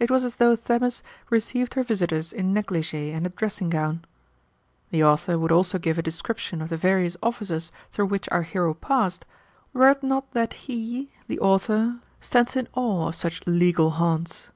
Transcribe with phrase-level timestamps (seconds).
[0.00, 4.04] It was as though Themis received her visitors in neglige and a dressing gown.
[4.90, 8.74] The author would also give a description of the various offices through which our hero
[8.74, 9.24] passed,
[9.72, 14.48] were it not that he (the author) stands in awe of such legal haunts.